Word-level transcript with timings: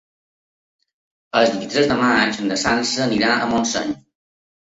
El 1.39 1.45
vint-i-tres 1.51 1.89
de 1.91 1.97
maig 1.99 2.41
na 2.47 2.59
Sança 2.63 3.05
anirà 3.07 3.37
a 3.45 3.53
Montseny. 3.53 3.95